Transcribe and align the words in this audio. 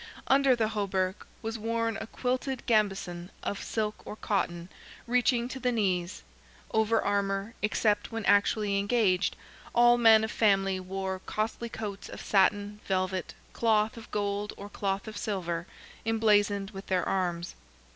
Under 0.25 0.55
the 0.55 0.69
hauberk 0.69 1.27
was 1.43 1.59
worn 1.59 1.95
a 1.97 2.07
quilted 2.07 2.65
gambeson 2.65 3.29
of 3.43 3.61
silk 3.63 4.01
or 4.03 4.15
cotton, 4.15 4.67
reaching 5.05 5.47
to 5.49 5.59
the 5.59 5.71
knees; 5.71 6.23
over 6.71 6.99
armour, 7.03 7.53
except 7.61 8.11
when 8.11 8.25
actually 8.25 8.79
engaged, 8.79 9.35
all 9.75 9.99
men 9.99 10.23
of 10.23 10.31
family 10.31 10.79
wore 10.79 11.21
costly 11.27 11.69
coats 11.69 12.09
of 12.09 12.19
satin, 12.19 12.79
velvet, 12.87 13.35
cloth 13.53 13.95
of 13.95 14.09
gold 14.09 14.53
or 14.57 14.69
cloth 14.69 15.07
of 15.07 15.17
silver, 15.17 15.67
emblazoned 16.03 16.71
with 16.71 16.87
their 16.87 17.07
arms. 17.07 17.53